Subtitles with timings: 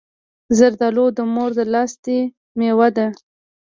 [0.57, 2.19] زردالو د مور د لاستی
[2.57, 3.07] مېوه ده.